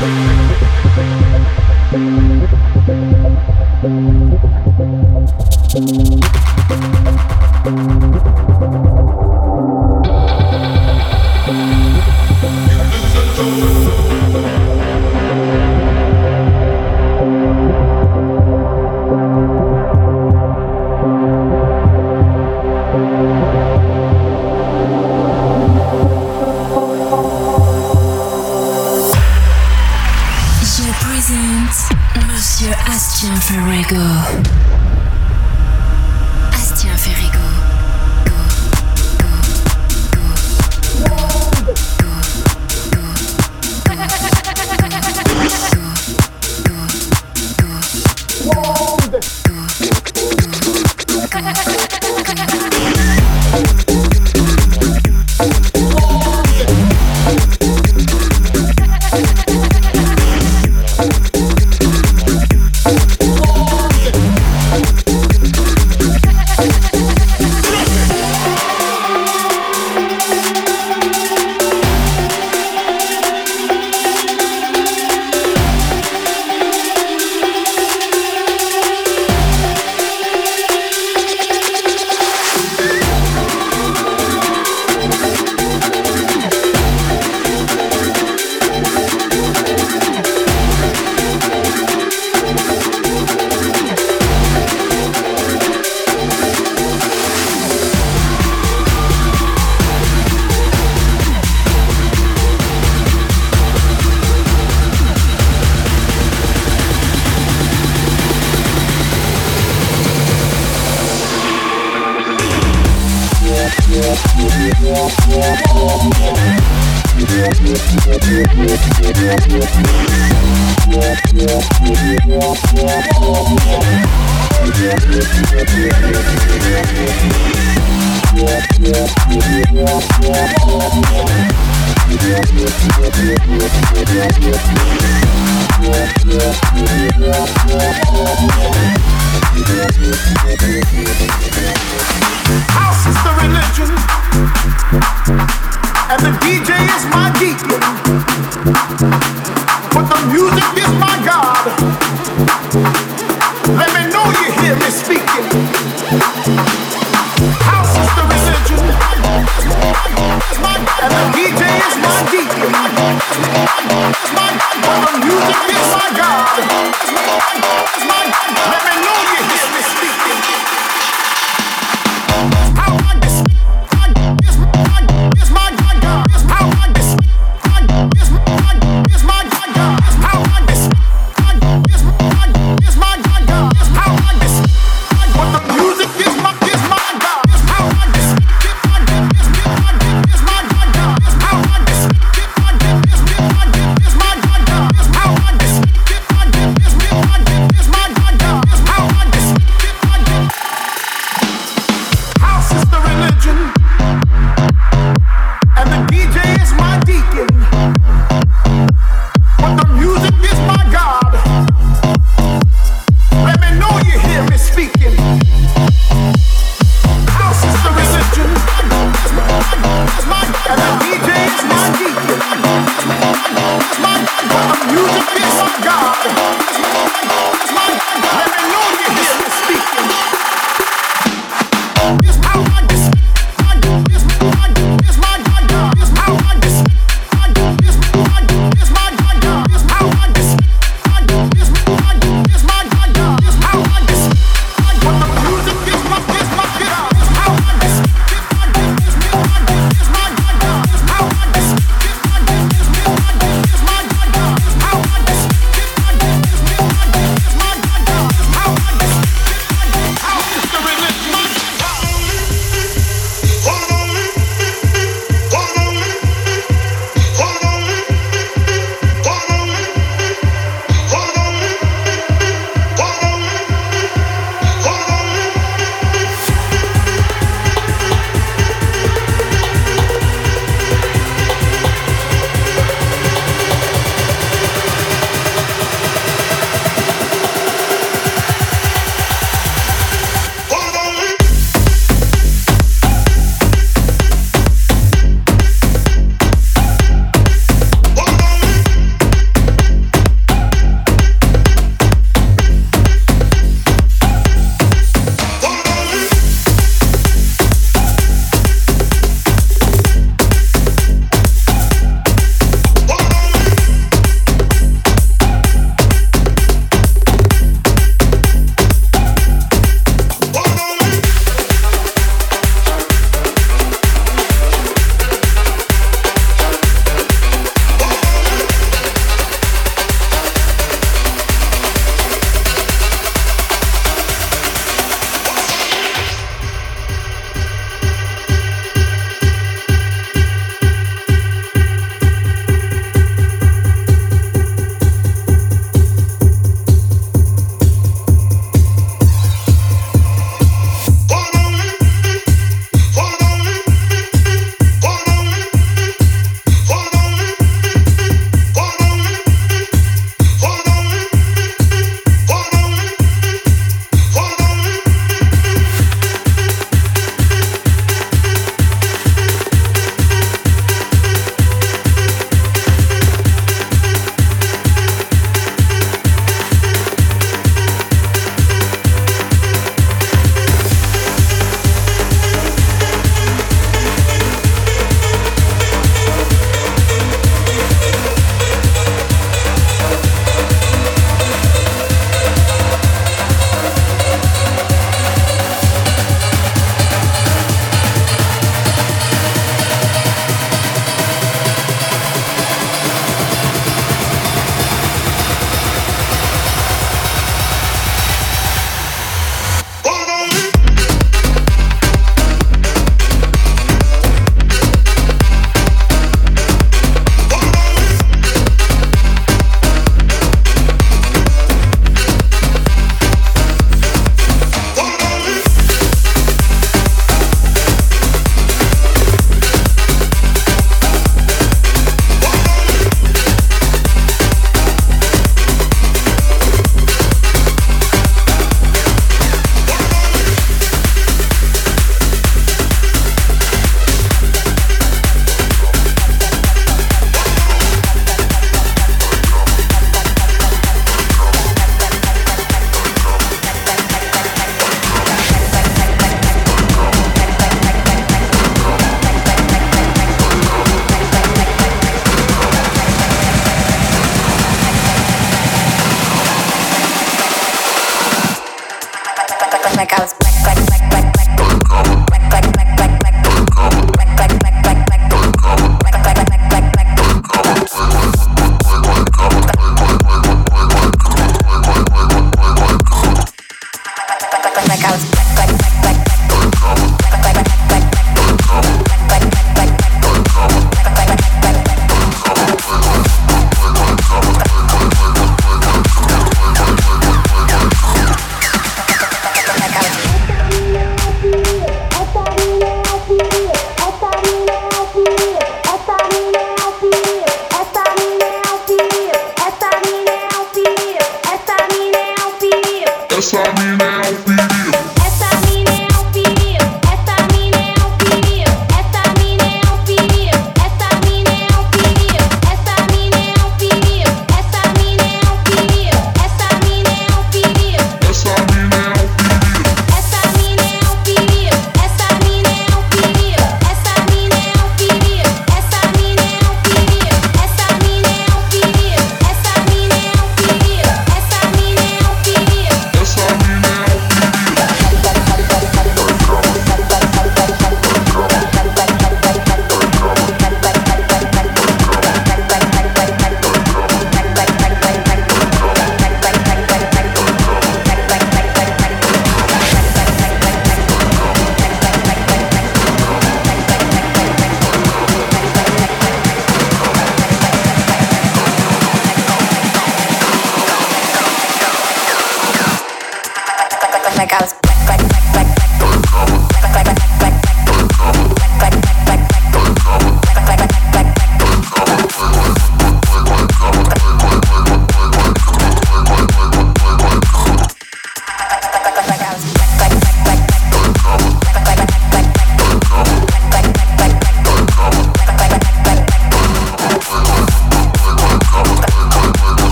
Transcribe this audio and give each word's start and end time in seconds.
How 0.00 0.06
I 3.82 4.17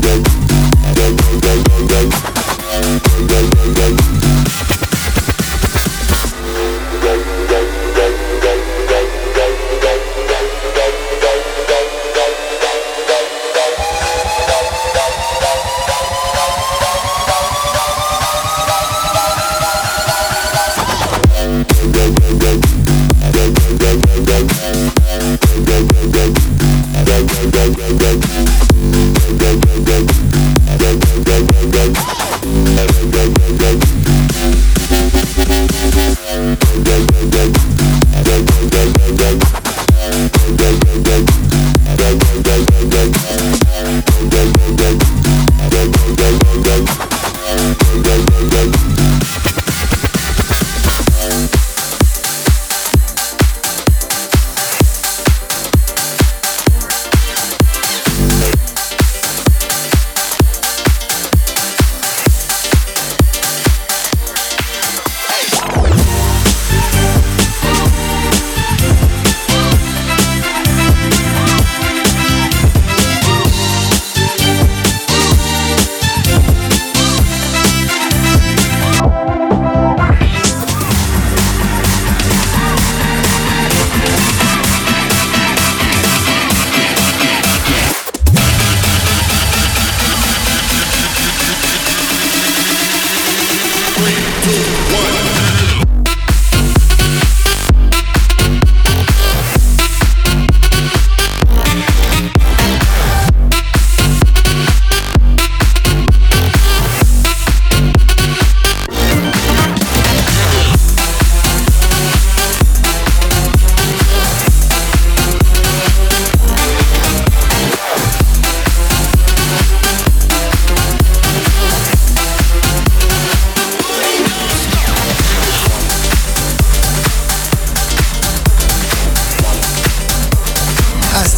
Thank 0.00 0.33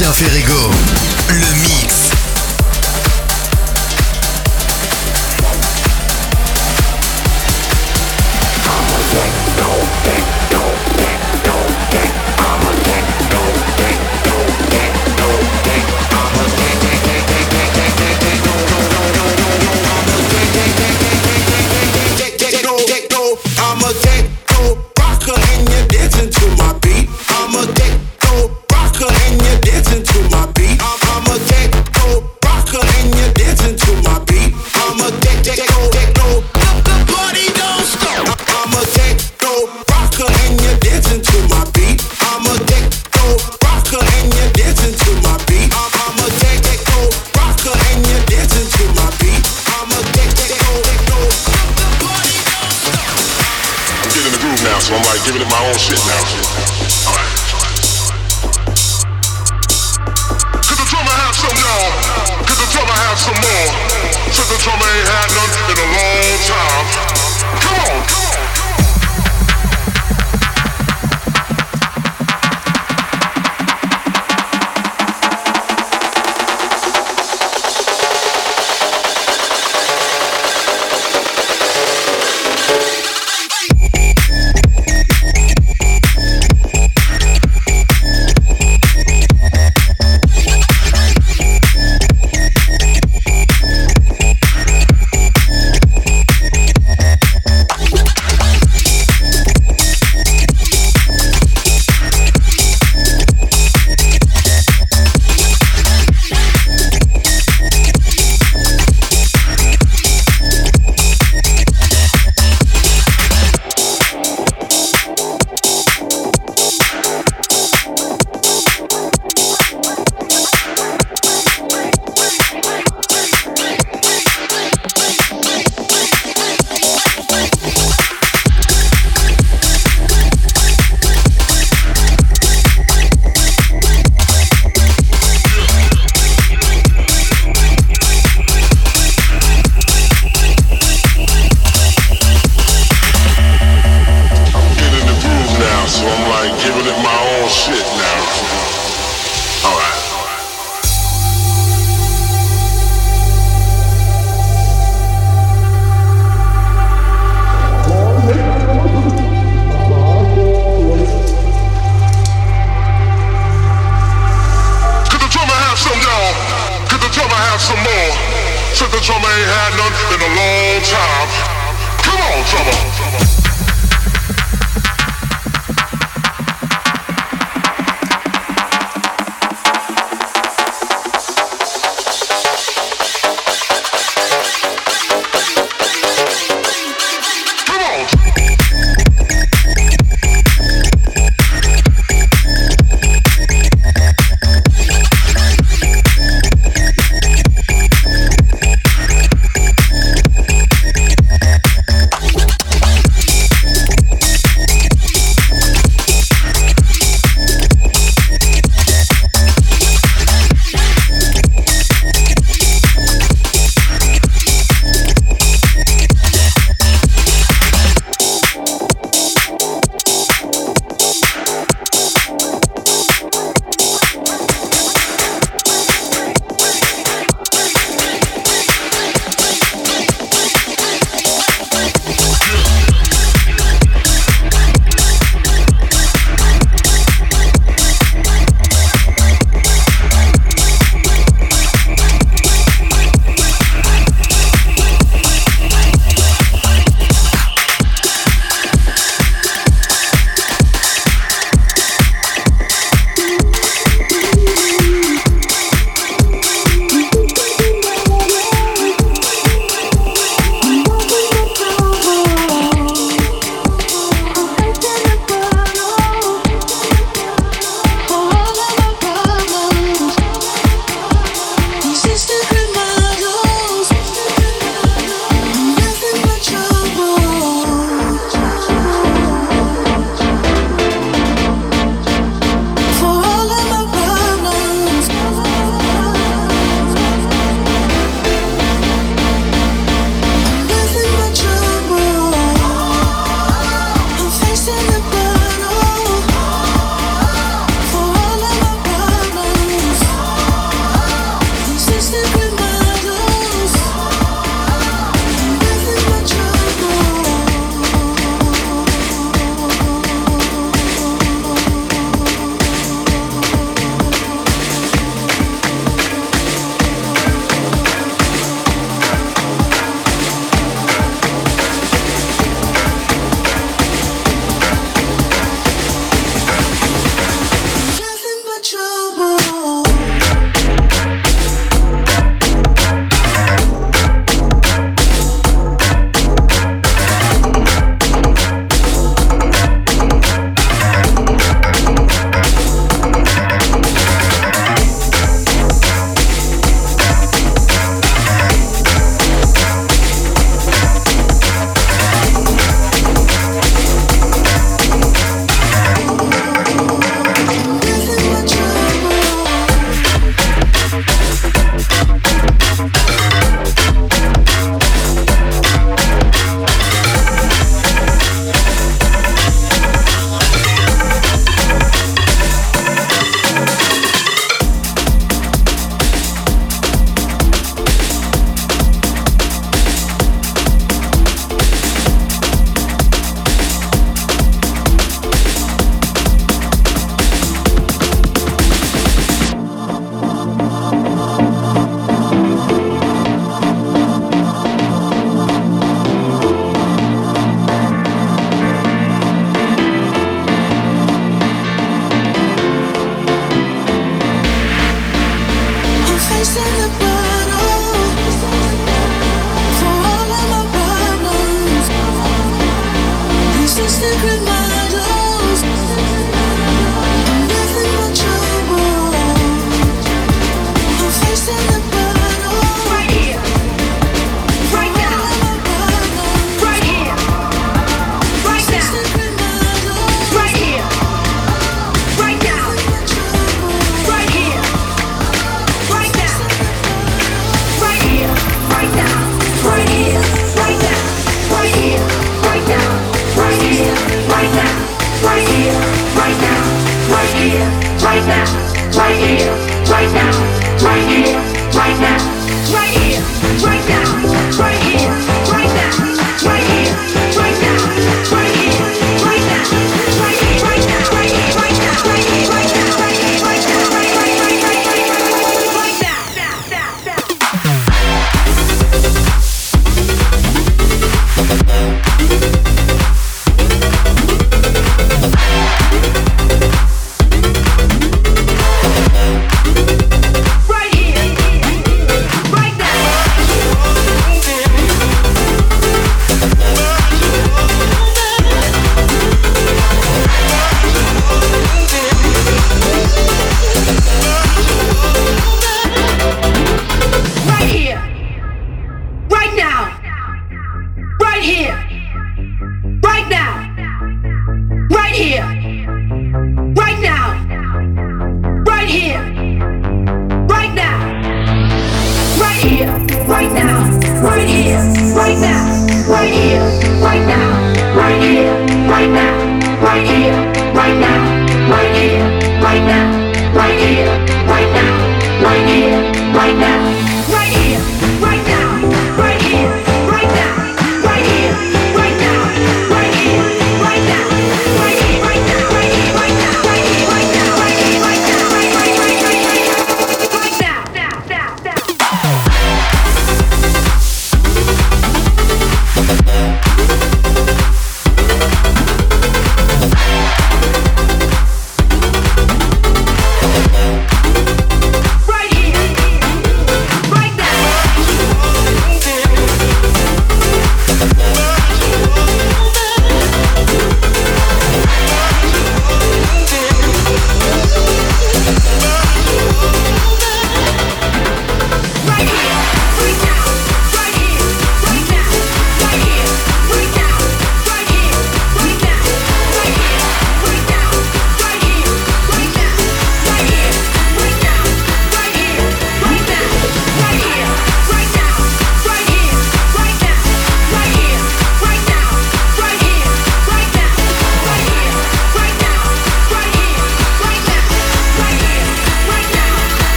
Don't 0.00 1.97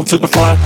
to 0.00 0.16
the 0.16 0.26
front. 0.26 0.61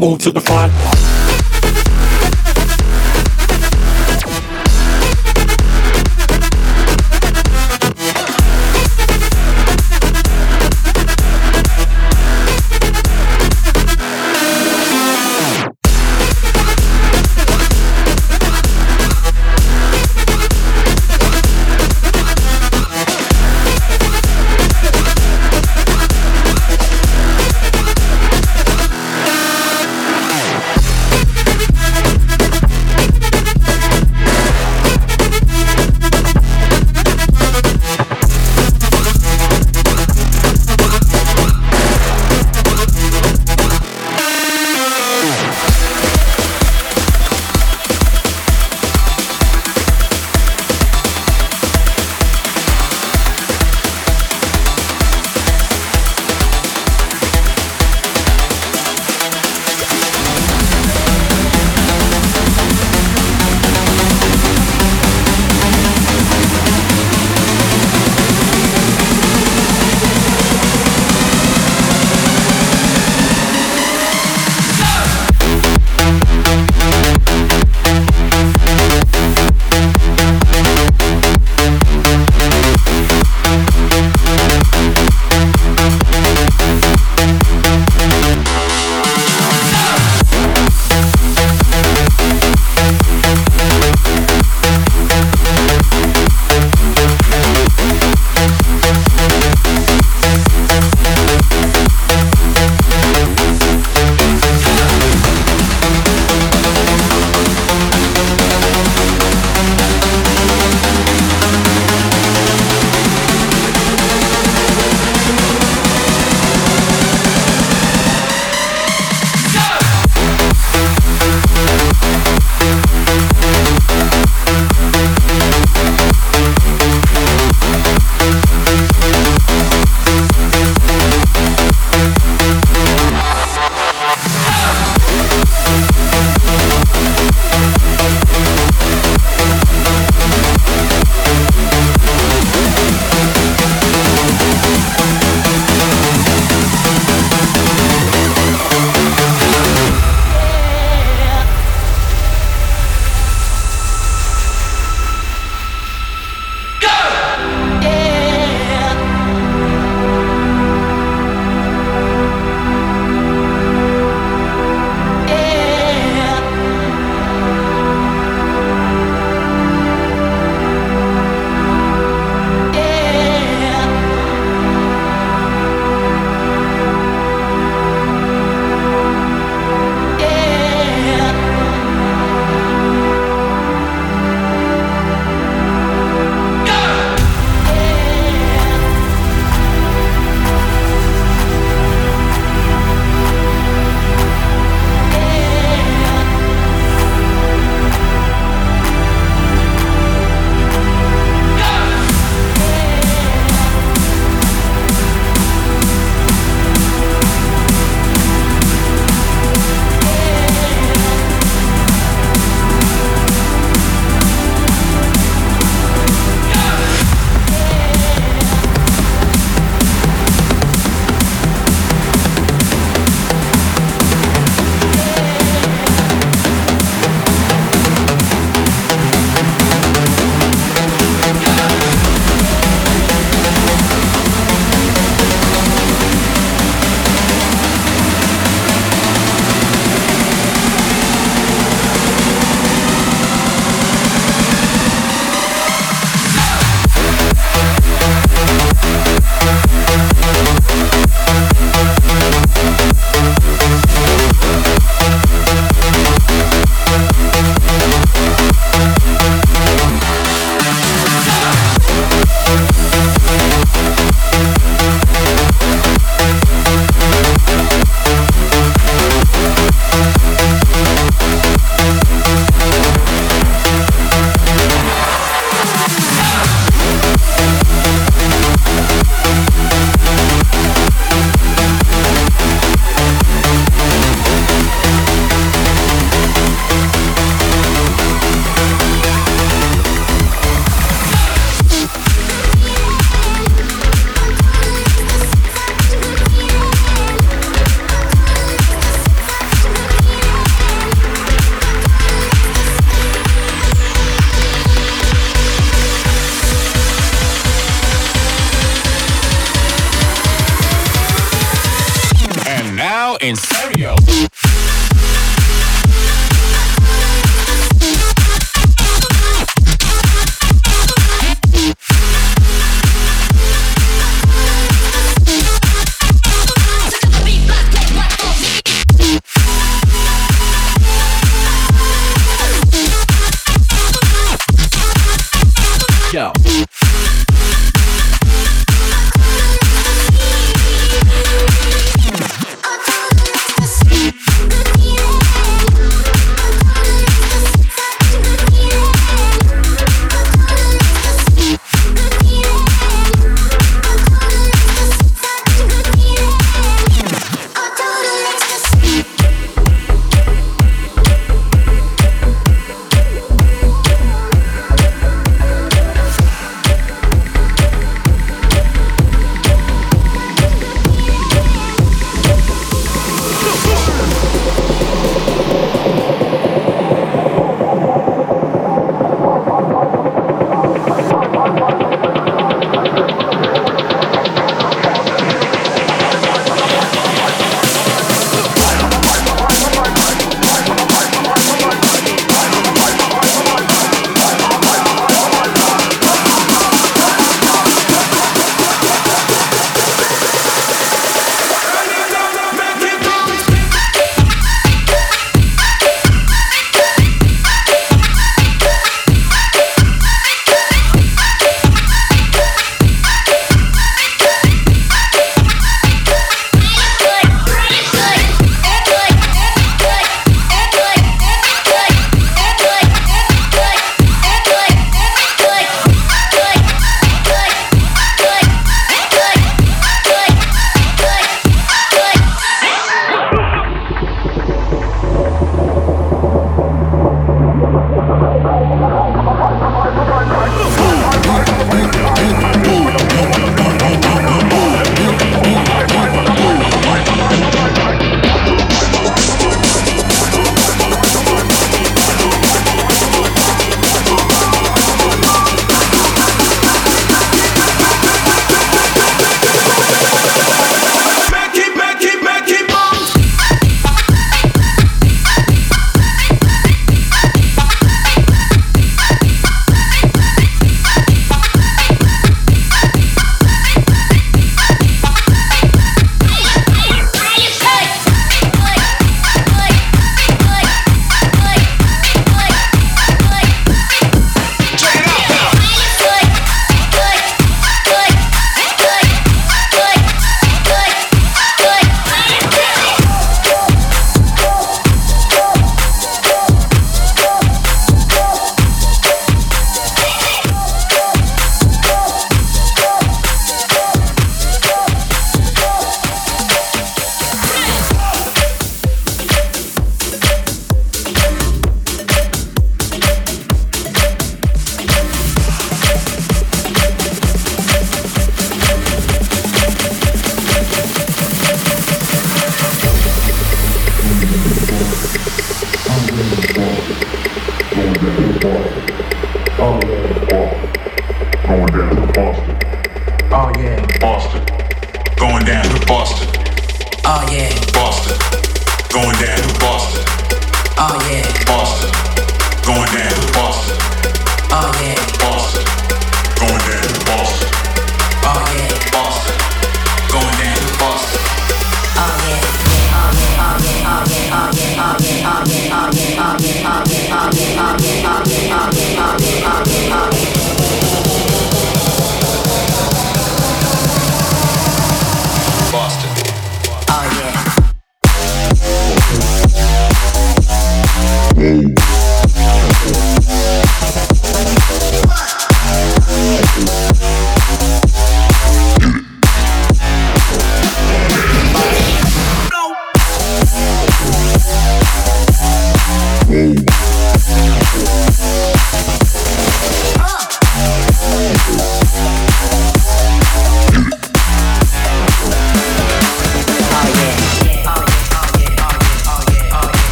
Move 0.00 0.18
to 0.18 0.30
the 0.30 0.40
front. 0.40 0.89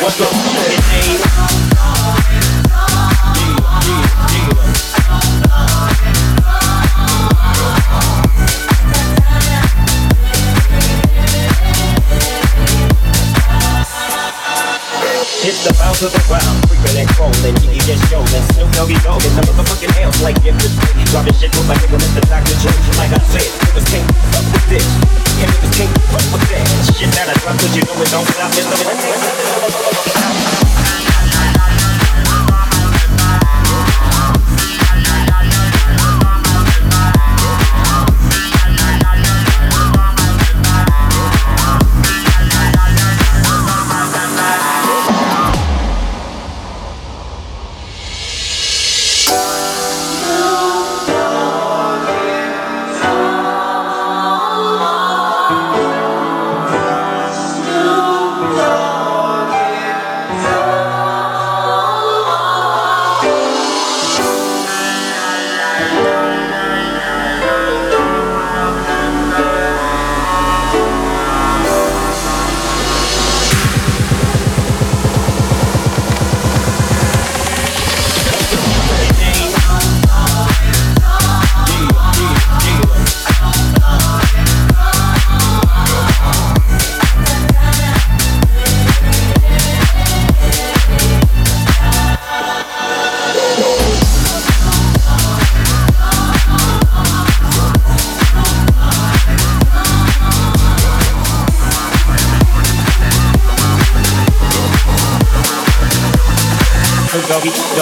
What's. 0.00 0.48
Hit 15.48 15.54
the 15.64 15.72
bounce 15.78 16.02
of 16.02 16.12
the 16.12 16.18
ground, 16.26 16.67
creeping 16.78 17.02
and 17.02 17.08
crawling. 17.14 17.56
You 17.62 17.70
can 17.74 17.82
just 17.86 18.02
show 18.10 18.22
that 18.22 18.42
Snoop 18.54 18.70
Doggy 18.72 18.98
Dogg 19.02 19.24
is 19.24 19.34
the 19.34 19.42
motherfucking 19.42 19.92
hell. 19.98 20.12
Like 20.22 20.38
if 20.44 20.54
it's 20.54 20.74
dropping 21.10 21.34
shit 21.34 21.50
with 21.54 21.66
my 21.66 21.74
nigga 21.74 21.98
Mr. 21.98 22.22
Dr. 22.26 22.54
Dre. 22.62 22.72
Like 22.98 23.12
I 23.12 23.20
said, 23.30 23.48
niggas 23.66 23.86
can't 23.90 24.06
fuck 24.30 24.46
with 24.52 24.66
this. 24.70 24.86
And 25.42 25.50
niggas 25.50 25.74
can't 25.74 25.94
fuck 26.10 26.26
with 26.32 26.44
that. 26.50 26.66
Shit 26.94 27.10
that 27.14 27.28
I 27.28 27.34
drop, 27.42 27.58
cause 27.58 27.74
you 27.74 27.82
know 27.82 28.02
it 28.02 28.10
don't 28.10 28.26
stop. 28.26 28.50
It's 28.54 28.66
Doggy, 28.70 30.57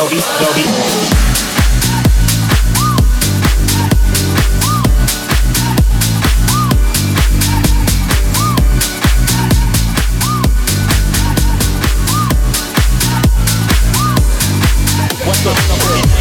What's 0.09 0.23
up? 15.45 16.16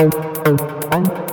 Oh, 0.00 0.08
oh, 0.46 0.56
oh, 0.92 1.04
oh. 1.04 1.29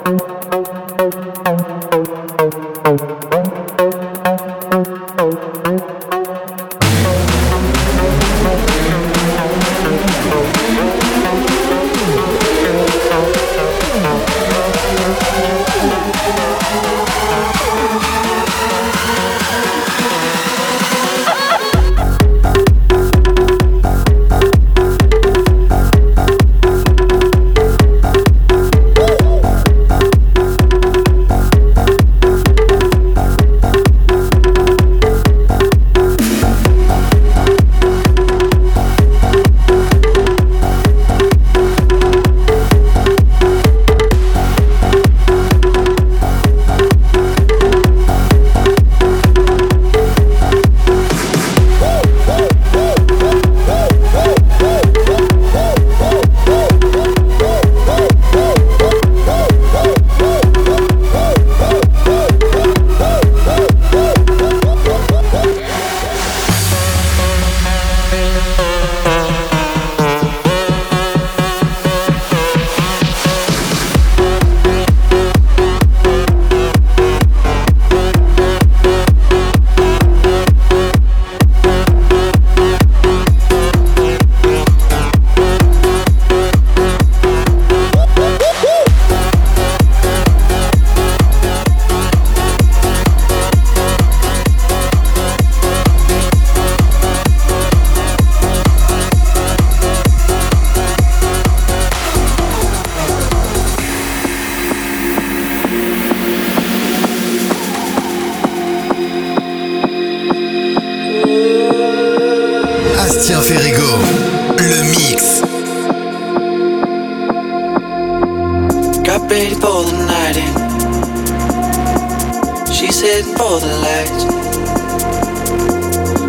She's 122.78 123.02
heading 123.02 123.34
for 123.34 123.60
the 123.60 123.74
lights, 123.82 124.24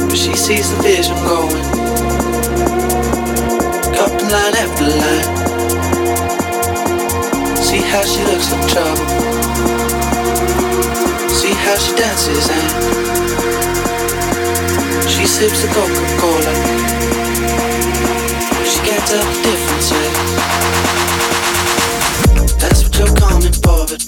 but 0.08 0.16
she 0.16 0.34
sees 0.34 0.70
the 0.74 0.82
vision 0.82 1.14
going. 1.28 1.52
in 3.92 4.28
line 4.32 4.56
after 4.56 4.88
line. 4.88 5.28
See 7.54 7.82
how 7.92 8.02
she 8.02 8.24
looks 8.24 8.48
for 8.48 8.56
trouble. 8.72 8.96
See 11.28 11.52
how 11.52 11.76
she 11.76 11.92
dances 11.94 12.48
and 12.48 12.70
she 15.06 15.26
sips 15.26 15.60
the 15.60 15.68
Coca-Cola. 15.68 16.54
She 18.64 18.80
gets 18.86 19.12
up 19.12 19.20
tell 19.20 19.24
the 19.26 19.42
difference. 19.42 19.92
Eh? 19.92 19.96
That's 22.58 22.80
what 22.84 22.98
you're 22.98 23.14
coming 23.16 23.52
for, 23.52 23.84
but 23.86 24.07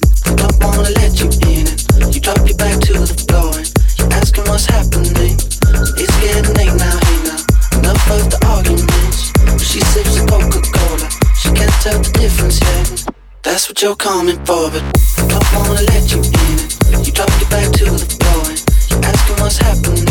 you're 13.82 13.96
coming 13.96 14.36
for, 14.44 14.68
but 14.68 14.82
I 15.16 15.38
don't 15.52 15.68
wanna 15.68 15.80
let 15.88 16.04
you 16.12 16.20
in. 16.20 17.00
You 17.04 17.12
drop 17.12 17.30
your 17.40 17.48
back 17.48 17.72
to 17.80 17.84
the 17.88 18.04
floor 18.20 18.44
and 18.52 18.60
you're 18.90 19.00
asking 19.08 19.36
what's 19.40 19.56
happening. 19.56 20.04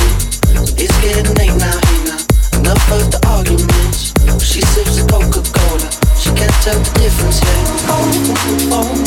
It's 0.73 0.95
getting 1.05 1.29
late 1.37 1.53
now, 1.53 1.77
hey 1.85 2.01
now. 2.09 2.17
Enough 2.57 2.91
of 2.97 3.11
the 3.13 3.19
arguments. 3.29 4.13
She 4.41 4.61
sips 4.73 4.97
a 4.97 5.05
Coca 5.05 5.45
Cola. 5.53 5.85
She 6.17 6.33
can't 6.33 6.49
tell 6.65 6.79
the 6.81 6.89
difference 6.97 7.41
yet. 7.45 7.61
Oh, 7.93 8.09
oh, 8.33 8.73
oh, 8.73 8.97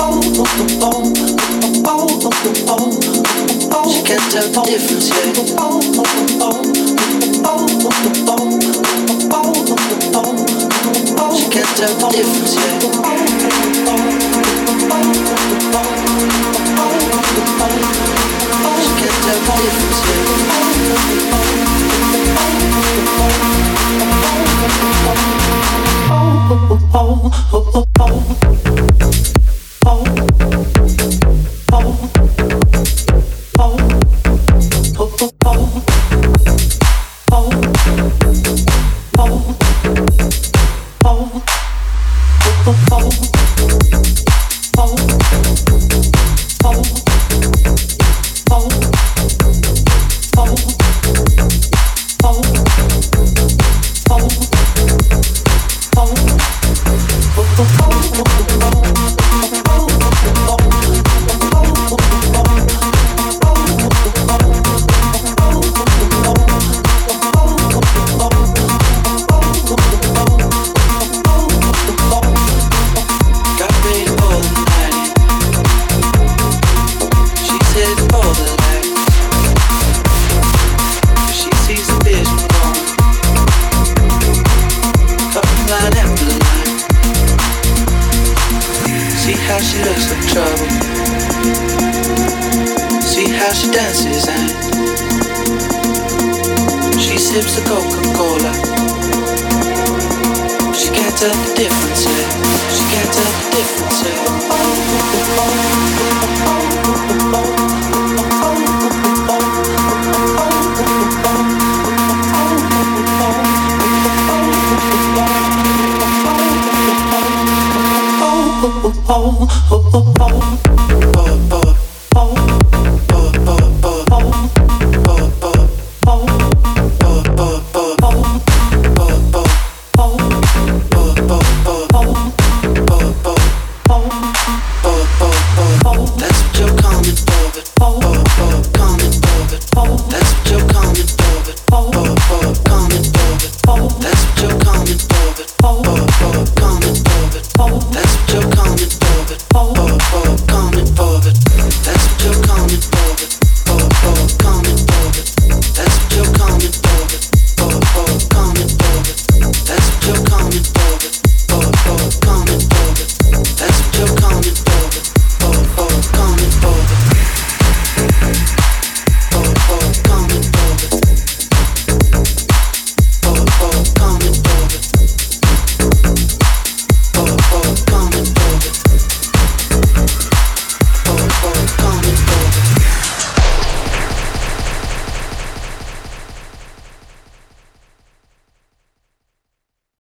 oh, 0.00 0.24
oh, 0.40 0.56
oh, 0.80 1.12
oh, 1.84 1.92
oh, 1.92 2.24
oh, 2.24 2.40
oh, 2.72 2.96
oh. 3.76 3.92
She 3.92 4.00
can't 4.08 4.24
tell 4.32 4.48
the 4.48 4.62
difference 4.64 5.08
yet. 5.12 5.36
Oh, 5.60 5.84
oh, 6.00 6.16
oh, 6.40 6.64
oh, 7.44 7.68
oh, 7.84 8.00
oh, 8.30 8.48
oh, 9.32 9.36
oh, 9.36 9.52
oh, 10.16 10.32
oh. 11.18 11.36
She 11.36 11.44
can't 11.50 11.68
tell 11.76 11.92
the 11.98 12.08
difference. 12.16 12.51
oh, 25.14 26.08
oh, 26.10 26.78
oh, 26.94 26.94
oh, 26.94 27.30
oh. 27.52 27.52
oh, 27.52 27.84
oh, 28.00 28.32
oh 28.34 28.41